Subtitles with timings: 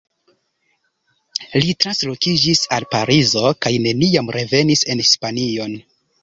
[1.63, 5.79] Li translokiĝis al Parizo, kaj neniam revenis en Hispanion.